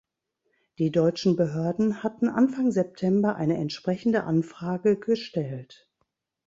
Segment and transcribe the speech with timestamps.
[0.79, 5.87] Die deutschen Behörden hatten Anfang September eine entsprechende Anfrage gestellt.